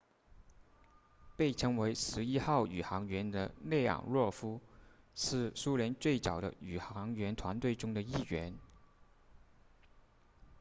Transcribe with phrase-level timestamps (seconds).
[1.37, 4.59] 被称为11号宇航员的列昂诺夫
[5.13, 8.55] 是苏联最早的宇航员团队中的一员